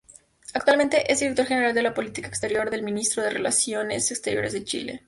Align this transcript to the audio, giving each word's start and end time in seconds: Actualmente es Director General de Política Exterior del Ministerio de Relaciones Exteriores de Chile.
Actualmente 0.55 1.13
es 1.13 1.19
Director 1.19 1.45
General 1.45 1.75
de 1.75 1.91
Política 1.91 2.27
Exterior 2.27 2.71
del 2.71 2.81
Ministerio 2.81 3.25
de 3.25 3.29
Relaciones 3.35 4.09
Exteriores 4.09 4.51
de 4.53 4.63
Chile. 4.63 4.99